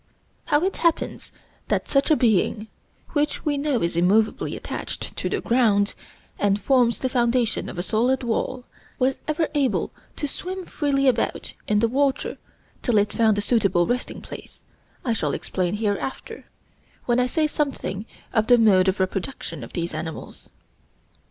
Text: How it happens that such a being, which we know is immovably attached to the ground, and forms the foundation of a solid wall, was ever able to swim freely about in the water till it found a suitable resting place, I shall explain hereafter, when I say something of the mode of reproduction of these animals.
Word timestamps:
How 0.45 0.63
it 0.63 0.77
happens 0.77 1.31
that 1.67 1.87
such 1.87 2.09
a 2.09 2.15
being, 2.15 2.67
which 3.09 3.45
we 3.45 3.55
know 3.55 3.83
is 3.83 3.95
immovably 3.95 4.55
attached 4.57 5.15
to 5.17 5.29
the 5.29 5.41
ground, 5.41 5.93
and 6.39 6.59
forms 6.59 6.97
the 6.97 7.07
foundation 7.07 7.69
of 7.69 7.77
a 7.77 7.83
solid 7.83 8.23
wall, 8.23 8.65
was 8.97 9.19
ever 9.27 9.47
able 9.53 9.91
to 10.15 10.27
swim 10.27 10.65
freely 10.65 11.07
about 11.07 11.53
in 11.67 11.81
the 11.81 11.87
water 11.87 12.39
till 12.81 12.97
it 12.97 13.13
found 13.13 13.37
a 13.37 13.41
suitable 13.41 13.85
resting 13.85 14.21
place, 14.21 14.63
I 15.05 15.13
shall 15.13 15.35
explain 15.35 15.75
hereafter, 15.75 16.45
when 17.05 17.19
I 17.19 17.27
say 17.27 17.45
something 17.45 18.07
of 18.33 18.47
the 18.47 18.57
mode 18.57 18.87
of 18.87 18.99
reproduction 18.99 19.63
of 19.63 19.73
these 19.73 19.93
animals. 19.93 20.49